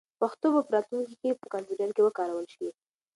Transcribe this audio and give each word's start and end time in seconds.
پښتو 0.19 0.47
به 0.53 0.61
په 0.65 0.71
راتلونکي 0.75 1.15
کې 1.21 1.39
په 1.39 1.45
کمپیوټر 1.53 1.89
کې 1.95 2.01
وکارول 2.05 2.45
شي. 2.53 2.67